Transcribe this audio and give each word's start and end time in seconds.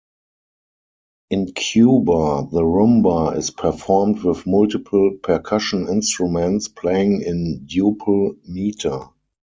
In 1.29 1.53
Cuba, 1.53 2.47
the 2.51 2.63
rumba 2.63 3.37
is 3.37 3.51
performed 3.51 4.23
with 4.23 4.47
multiple 4.47 5.11
percussion 5.21 5.87
instruments, 5.87 6.67
playing 6.67 7.21
in 7.21 7.67
duple 7.69 8.35
meter. 8.43 9.09